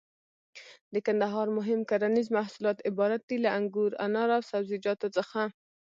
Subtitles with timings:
[0.93, 5.41] د کندهار مهم کرنيز محصولات عبارت دي له: انګور، انار او سبزيجاتو څخه.